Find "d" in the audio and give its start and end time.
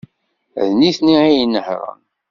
0.67-0.69